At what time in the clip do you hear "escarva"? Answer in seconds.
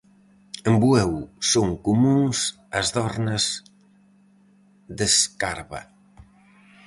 5.11-5.81